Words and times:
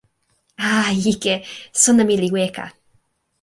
a, 0.69 0.71
ike, 1.13 1.33
sona 1.83 2.03
mi 2.09 2.15
li 2.21 2.29
weka. 2.35 2.65